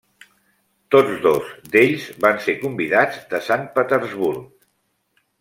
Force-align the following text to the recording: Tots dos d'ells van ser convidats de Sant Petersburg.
Tots 0.95 1.19
dos 1.25 1.51
d'ells 1.75 2.07
van 2.25 2.41
ser 2.47 2.57
convidats 2.65 3.21
de 3.35 3.43
Sant 3.51 3.69
Petersburg. 3.77 4.43